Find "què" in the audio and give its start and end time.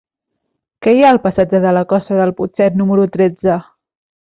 0.85-0.93